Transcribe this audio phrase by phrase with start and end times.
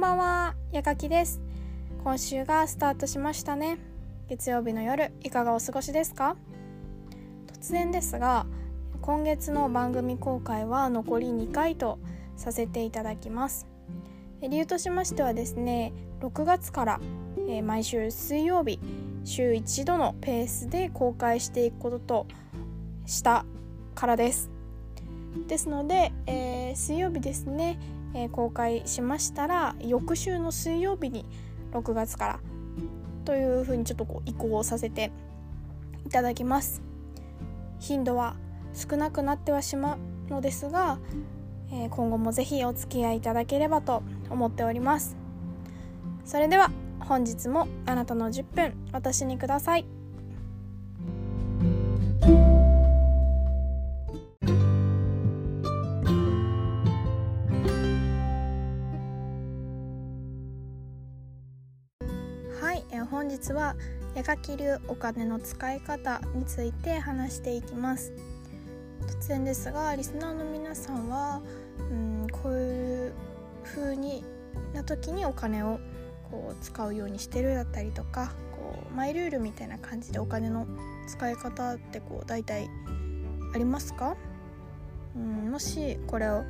[0.00, 1.42] んばんは、やかきです。
[2.02, 3.76] 今週がスタートしましたね。
[4.30, 6.36] 月曜日の夜いかがお過ごしですか？
[7.60, 8.46] 突然ですが
[9.02, 11.98] 今月の番組公開は残り2回と
[12.34, 13.66] させていただきます。
[14.40, 15.92] 理由としましてはですね
[16.22, 17.00] 6月から
[17.46, 18.80] え毎週水曜日
[19.24, 22.26] 週1度のペースで公開していくことと
[23.04, 23.44] した
[23.94, 24.48] からです。
[25.46, 27.78] ですので、えー、水曜日ですね
[28.14, 31.24] えー、公開しましたら翌週の水曜日に
[31.72, 32.40] 6月から
[33.24, 35.12] というふうにちょっとこう移行させて
[36.06, 36.82] いただきます。
[37.78, 38.36] 頻度は
[38.74, 40.98] 少なくなってはしまうのですが、
[41.72, 45.16] えー、今後もぜひお付き合いいただければと思っております。
[46.24, 49.99] それでは本日もあなたの10分私にください。
[62.92, 63.76] え本日は
[64.14, 68.12] 矢書流お金の使い方について話していきます。
[69.06, 71.40] 突然ですがリスナーの皆さんは
[71.78, 73.12] うんこういう
[73.64, 74.24] 風に
[74.74, 75.78] な時にお金を
[76.30, 80.66] こう使うようにしてるだったりとかこうマイルールみたいな感じでお金の
[81.06, 82.68] 使い方ってこう大体
[83.54, 84.16] ありますか？
[85.16, 86.44] うんもしこれを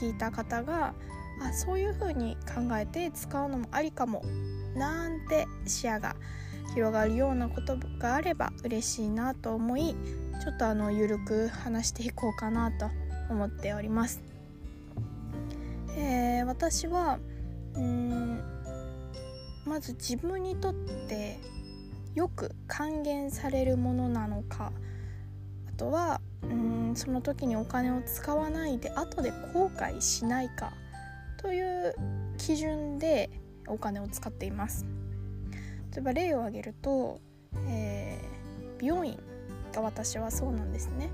[0.00, 0.94] 聞いた方が
[1.42, 4.22] あそういう風に考えて使うのもありかも
[4.74, 6.16] なんて視野が
[6.74, 9.94] 広がるようなことがあれば嬉しいなと思い
[10.42, 12.90] ちょっとあのゆるく話していこうかなと
[13.30, 14.20] 思っております。
[15.96, 17.18] えー、私は
[17.74, 18.42] うん
[19.64, 20.74] まず自分にとっ
[21.08, 21.38] て
[22.14, 24.72] よく還元されるものなのか
[25.68, 30.72] あとはうんその時にお金を使わないで後で後悔しないか
[31.44, 31.94] という
[32.38, 33.28] 基準で
[33.68, 34.86] お金を使っています。
[35.92, 37.20] 例えば例を挙げると、
[37.68, 39.20] えー、美容院
[39.74, 41.10] が私はそうなんですね、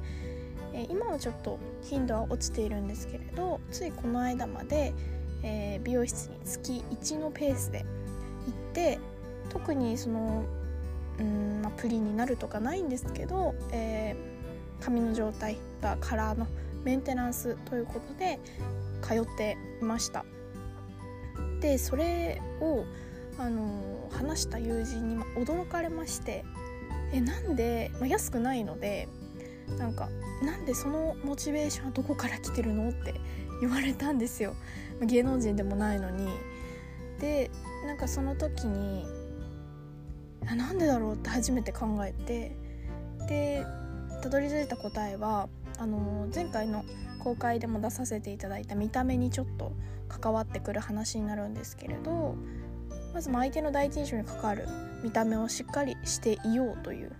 [0.72, 4.94] えー、今はちょっと頻度は落ちているんですけれどついこの間まで、
[5.42, 8.98] えー、美容室に月1のペースで行って
[9.50, 10.44] 特にその
[11.18, 16.46] うん、まあ、プリンになるとかないんですけど、えー、髪の状態がカラーの
[16.84, 18.38] メンテナンスということで
[19.00, 20.24] 通っていました。
[21.60, 22.84] でそれを
[23.38, 26.44] あの話した友人に驚かれまして
[27.12, 29.08] えなんで、まあ、安くないので
[29.78, 30.08] なんか
[30.42, 33.14] なんでそのモチベーションはどこから来てるのって
[33.60, 34.54] 言われたんですよ。
[35.02, 36.28] 芸能人でもないのに。
[37.20, 37.50] で
[37.86, 39.06] なんかその時に
[40.46, 42.56] あなんでだろうって初めて考えて
[43.28, 43.66] で
[44.22, 46.84] たどり着いた答えはあの前回の
[47.20, 49.72] 公開でも出させていただいた見た目にちょっと
[50.08, 52.34] 関わってくる話になるんですけれど
[53.14, 54.66] まず相手の第一印象に関わる
[55.02, 57.12] 見た目をしっかりしていようという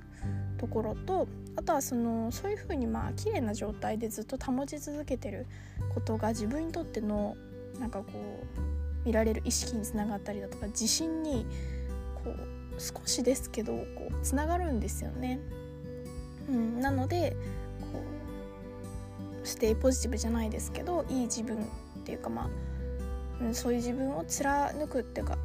[0.59, 5.47] ところとあとはそのそういうふうにまあ綺麗な状態でずっと保ち続けてる
[5.95, 7.37] ことが自分にとっての
[7.79, 11.47] なんかこう見られる意識につながったりだとか自信に
[12.23, 15.41] こう少しですけどこうつながるんですよね。
[16.49, 17.37] うん、なので
[19.45, 21.59] ステイポジティブじゃないですけどいい自分っ
[22.05, 22.51] ていうかまあ
[23.41, 25.39] うん、そういう自分を貫くっていうか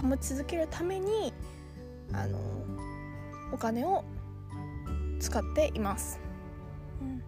[0.00, 1.32] 保ち続けるために
[2.12, 2.38] あの
[3.52, 4.04] お金を
[5.20, 6.18] 使っています。
[7.00, 7.22] うん、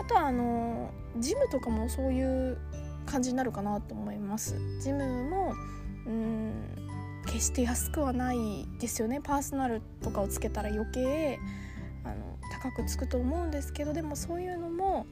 [0.00, 2.58] あとはあのジムとかもそういう
[3.06, 4.56] 感じになるかなと思います。
[4.80, 5.54] ジムも
[6.06, 6.52] うん
[7.26, 11.38] 決して安くはないですよねパーソナルとかをつけたら余計
[12.62, 15.06] 高くつくと思うんですけどでもそういうのも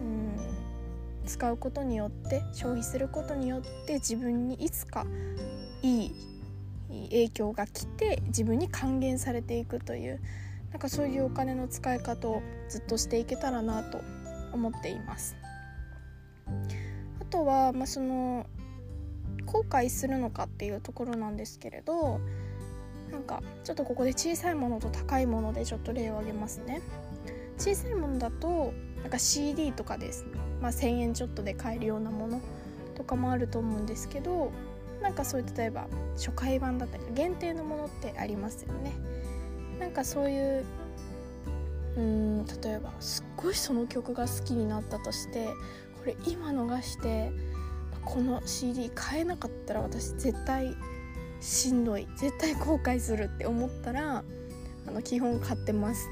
[0.00, 0.36] うん
[1.26, 5.06] 使うことによって消費することによって自分にいつか
[5.82, 6.12] いい
[7.10, 10.20] 影響が来て自分に還元されていくという
[10.70, 14.00] なんかそういうお金の使い方をずっとしていけたらなと
[14.52, 15.36] 思っています。
[17.20, 18.46] あとは、まあ、その
[19.46, 22.20] 後悔するのかっていうところなんですけれど
[23.16, 26.82] なんかちょっとここで小さいものと高いものでちょっと例を挙げますね。
[27.58, 30.26] 小さいものだとなんか CD とかです、
[30.60, 32.42] まあ、1,000円ちょっとで買えるようなもの
[32.94, 34.52] とかもあると思うんですけど
[35.00, 35.86] なんかそういう例えば
[36.16, 38.92] 初回版だったり限定のものってありますよね
[39.80, 40.64] なんかそういう
[41.96, 45.46] うん例えばすっごいその曲が好きになったとして
[45.98, 47.32] これ今逃して
[48.04, 50.76] この CD 買えなかったら私絶対
[51.40, 54.24] しんどい絶対後悔するって思ったら
[54.86, 56.08] あの基本買ってます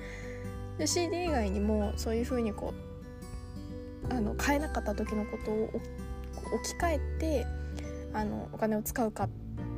[0.78, 2.72] で CD 以外にもそういう風にこ
[4.10, 5.70] うあの買えなかった時のことを
[6.54, 7.46] 置き換えて
[8.12, 9.28] あのお金を使うか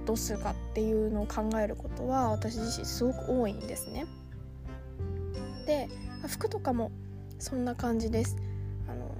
[0.07, 4.07] どうするかっていうのを考えることは私自身すごく多いんですね。
[5.67, 5.89] で
[6.27, 6.91] 服とかも
[7.39, 8.37] そんな感じです。
[8.89, 9.11] あの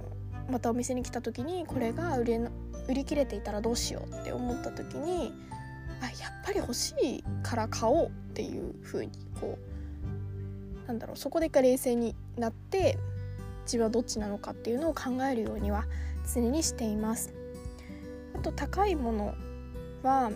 [0.51, 2.39] またお店に来た時にこれが売れ
[2.87, 5.33] 売り切れていたらどうしようって思った時に
[6.01, 9.57] あやっぱり欲しいから買おうっていう風にこ
[10.83, 12.97] うなんだろうそこで一回冷静になって
[13.63, 15.85] 自分はどっちなのかっていうのを考えるようには
[16.31, 17.33] 常にしています。
[18.35, 19.35] あと高いもの
[20.03, 20.31] は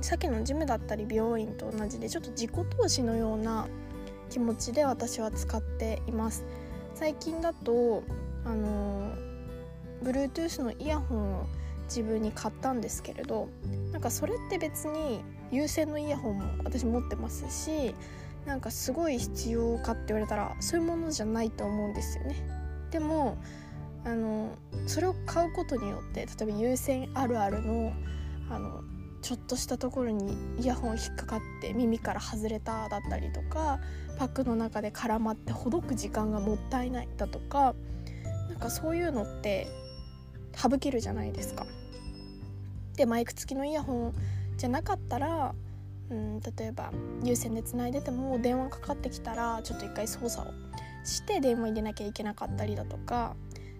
[0.00, 3.66] さっきのジムだったり美容院と同じでちょっと自己投資のような
[4.30, 6.44] 気持ちで私は使っています
[6.94, 8.02] 最近だと
[8.44, 9.12] あの
[10.02, 11.46] Bluetooth のイヤホンを
[11.84, 13.48] 自分に買ったんですけれど
[13.92, 17.94] なんかそれって別に有線のイヤホンも私持ってますし
[18.46, 22.36] なんかすごい必要かって言われたらそういうものじゃないと思うんですよね。
[22.90, 23.36] でも
[24.04, 24.54] あの
[24.86, 27.92] それを買うことによって例えば有線あるあるの
[28.48, 28.82] あの
[29.20, 33.80] ちょっとしたところにイヤホン引っかかって耳から外れただったりとか
[34.16, 37.74] パックの中で絡まってほどく時間がもったいないだとか
[38.48, 39.66] なんかそういうのって
[40.56, 41.66] 省けるじゃないですか。
[42.96, 44.14] でマイク付きのイヤホン
[44.56, 45.54] じゃなかったら、
[46.10, 46.92] うん、例えば
[47.22, 50.52] 有線でつないでても電話かかってきたらちょっと一回操作を
[51.04, 53.36] して電話入れなきゃいけなかったりだとか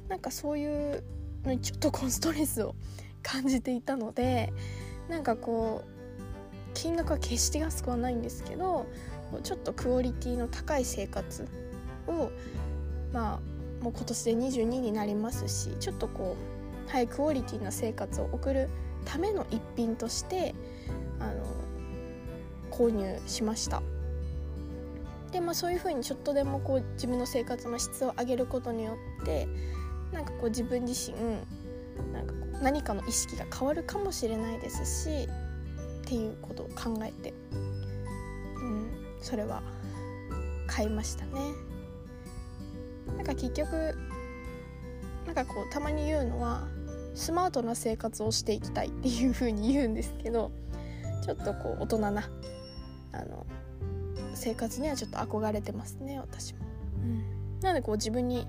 [0.08, 1.02] なんかそういう
[1.44, 2.76] のにちょっとこうストレスを
[3.22, 4.52] 感じていたので
[5.08, 5.98] なんかこう
[6.74, 8.86] 金額は決して安くはないんですけど
[9.42, 11.46] ちょっとクオリティの高い生活
[12.06, 12.30] を
[13.12, 16.57] まあもう今年で22になりますしちょっとこう
[16.88, 18.68] ハイクオリティな生活を送る
[19.04, 20.54] ための一品として
[21.20, 21.44] あの
[22.70, 23.82] 購入しました
[25.32, 29.48] でまあそういうふうにちょっとでもこう自分の生活の質を上げることによって
[30.12, 31.18] なんかこう自分自身
[32.12, 35.28] なんかこう何かの意識が変わるかもしれないですし
[36.02, 37.34] っていうことを考えて、
[38.56, 38.88] うん、
[39.20, 39.62] それは
[40.66, 41.52] 買いましたね。
[43.16, 43.98] なんか結局
[45.26, 46.66] なんかこうたまに言うのは
[47.18, 50.52] スマートな生活をしていきたいっていう風に言うんですけど
[51.24, 52.30] ちょっとこう大人な
[53.12, 53.46] あの
[54.34, 56.60] 生活にはちょっと憧れてますね私も。
[56.96, 58.46] うん、なのでこう自分に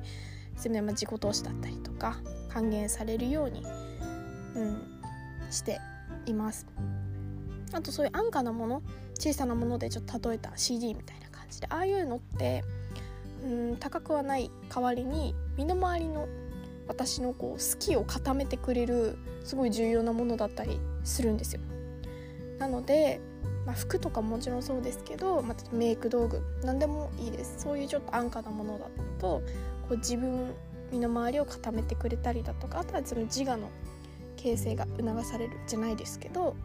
[0.56, 2.18] 自己投資だったりとか
[2.50, 3.64] 還元されるように、
[4.56, 4.82] うん、
[5.50, 5.80] して
[6.26, 6.68] います
[7.72, 8.84] あとそういう安価なもの
[9.18, 12.64] 小さなものでちょっと例えた CD みたいな感じでああいうのって
[13.44, 16.28] うん高くはない代わりに身の回りの
[16.90, 21.62] 私のこう好きを固めてくれるすごい重要なものだったりするんですよ。
[22.58, 23.22] なので、
[23.66, 27.60] まあ、服とかもちろんそうですけど、まあ、メイク道具何でもいいです。
[27.60, 28.88] そういうちょっと安価なものだ
[29.20, 29.42] と
[29.88, 30.54] こう自分
[30.92, 33.70] 身の回りを固めてくれたりだとかあとはその自我の
[34.36, 36.56] 形成が促されるじゃないですけど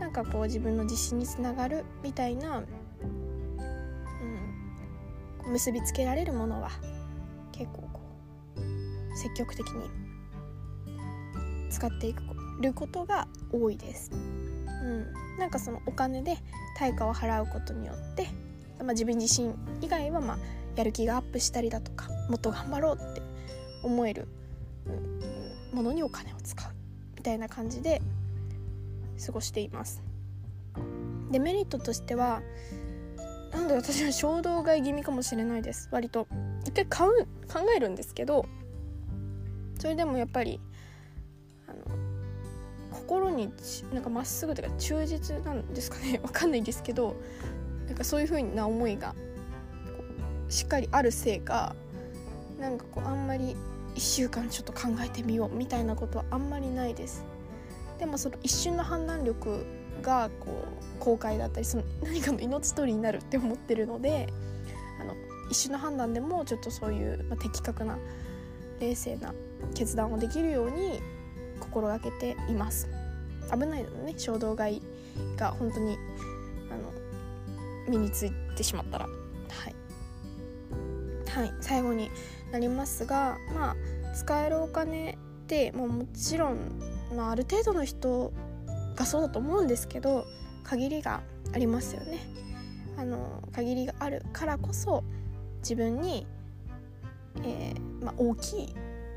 [0.00, 2.62] なんかこう自分の自信につながるみたいな、
[5.46, 6.70] うん、結びつけられるものは
[7.52, 7.83] 結構
[9.14, 9.90] 積極的に
[11.70, 12.22] 使っていく
[12.60, 14.10] ることが多いです。
[14.12, 16.36] うん、なんかそのお金で
[16.76, 18.28] 対価を払うことによって、
[18.78, 20.38] まあ、自分自身以外はまあ
[20.76, 23.22] やる気がアップしたりだとかもっと頑張ろうって
[23.82, 24.28] 思える、
[25.72, 26.72] ものにお金を使う
[27.16, 28.00] みたいな感じで
[29.24, 30.02] 過ごしています。
[31.30, 32.42] デメリットとしては
[33.52, 35.88] なんで私は衝動買い気味かもしれないです。
[35.92, 36.26] 割と。
[36.64, 38.46] 一回買う考えるんですけど
[39.84, 40.58] それでもやっぱり
[41.68, 41.94] あの
[42.90, 43.52] 心に
[43.92, 46.20] なんかまっすぐというか忠実なんですかね。
[46.24, 47.16] わかんないですけど
[47.86, 49.14] なんかそういう風な思いが
[50.48, 51.76] しっかりあるせいか
[52.58, 53.56] なんかこうあんまり
[53.94, 57.22] 1週間ちょっと考えてみようみたいなことはあんまりないです。
[57.98, 59.66] でもその一瞬の判断力
[60.00, 60.64] がこ
[60.98, 64.32] う後悔だったりその何かの命取りになるって思ってるので
[64.98, 65.12] あの
[65.50, 67.98] 一瞬の判断でもちょっとそういう、まあ、的確な
[68.80, 69.32] 冷静な
[69.74, 71.00] 決断をできるように
[71.60, 72.88] 心がけています。
[73.50, 74.82] 危ないのでね衝動買い
[75.36, 75.98] が本当に
[76.70, 76.92] あの
[77.88, 79.06] 身についてしまったら。
[79.06, 79.10] は
[79.70, 79.74] い。
[81.30, 82.10] はい最後に
[82.52, 83.76] なりますがまあ
[84.14, 86.58] 使えるお金ってもうもちろん
[87.14, 88.32] まあ、ある程度の人
[88.96, 90.26] がそうだと思うんですけど
[90.62, 92.18] 限りがありますよね。
[92.96, 95.04] あの限りがあるからこそ
[95.58, 96.26] 自分に、
[97.42, 98.74] えー、まあ、大きい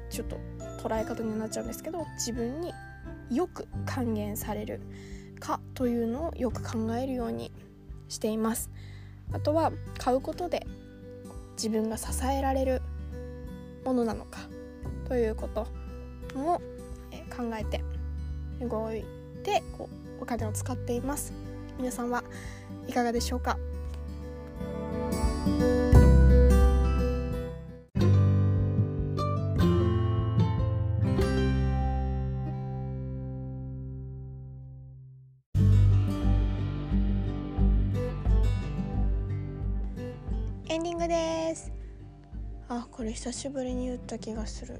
[0.09, 0.37] ちょっと
[0.81, 2.73] 捉え方になっちゃうんですけど自分に
[3.29, 4.81] よく還元される
[5.39, 7.51] かというのをよく考えるように
[8.07, 8.69] しています。
[9.33, 10.65] あとは買うことで
[11.55, 12.81] 自分が支えられる
[13.83, 14.39] ものなのか
[15.07, 15.67] ということ
[16.33, 16.61] も
[17.35, 17.83] 考考えて
[18.61, 19.03] 動い
[19.43, 21.33] てこうお金を使っています
[21.77, 22.23] 皆さんは
[22.87, 23.59] いかがでしょうか？
[40.77, 41.71] エンディングです。
[42.69, 44.79] あこれ久しぶりに言った気がする。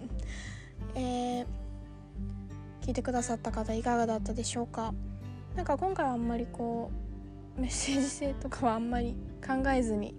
[0.94, 1.46] えー、
[2.82, 4.92] 聞いてくださった方いかがだったでしょうか？
[5.56, 6.90] なんか今回はあんまりこ
[7.56, 10.14] うメッセージ性とかはあんまり考えずに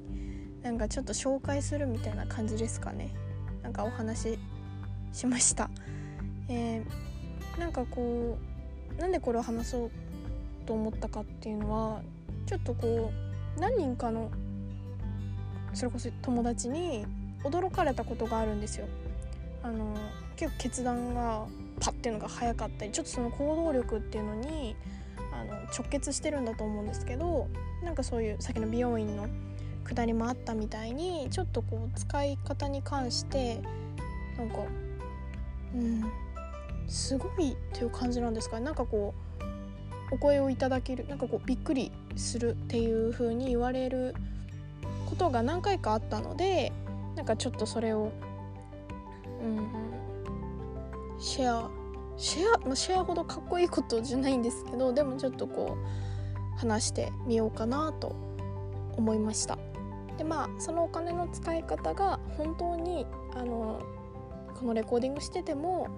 [0.63, 3.13] なんかちょっと紹介するみたいな感じですかね。
[3.61, 4.39] なんかお話し
[5.13, 5.69] しました。
[6.49, 8.35] えー、なんかこ
[8.97, 9.91] うなんでこれを話そう
[10.65, 12.01] と思ったかっていうのは
[12.47, 13.11] ちょっとこ
[13.55, 14.31] う何人かの
[15.77, 17.05] それこそ友達に
[17.43, 18.87] 驚かれたことがあるんですよ。
[19.61, 19.95] あの
[20.35, 21.45] 結構決断が
[21.79, 24.75] パッていうのが早かったりちょっとその行動力っていうのに
[25.31, 27.47] あの直結してるんだと思うんですけど
[27.83, 29.27] なんかそういうさっきの美容院の
[29.85, 33.61] 下りもあったみたいにちょっとこう使い方に関して
[34.37, 34.57] なんか
[35.75, 36.11] うん
[36.87, 39.13] すごいっていう感じなんですかねなんかこ
[40.11, 44.15] うお声をいただけるなんかこうびっくりするっていう風に言われる
[45.07, 46.71] ことが何回かあったので
[47.15, 48.11] なんかちょっとそれを、
[49.41, 49.67] うん、
[51.19, 51.69] シェア
[52.17, 55.77] シェア、まあ、シェアほどかっこいいことじゃないんですけどでもちょっとこ
[56.55, 58.15] う話してみようかなと
[58.97, 59.57] 思いました。
[60.17, 63.79] でまあそのお金の使い方が本当にあの
[64.55, 65.89] このレコーディングしてても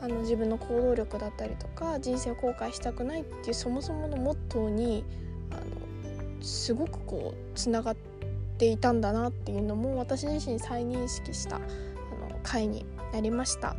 [0.00, 5.04] あの自分の行動力だったりとか人生を後悔したくないっていうそもそものモットーに
[5.50, 8.13] あのすごくこうつながって
[8.54, 13.76] ていたんだなっていうのも私自身再認識したあの回になりました。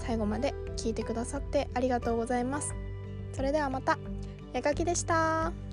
[0.00, 2.74] 最後まで聞いてくださってありがとうございます。
[3.32, 3.98] それではまた。
[4.52, 5.69] やかきでした。